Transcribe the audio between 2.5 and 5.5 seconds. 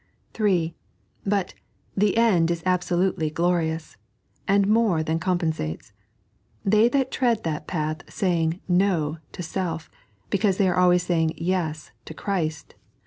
abaolutdy glorious, and more than com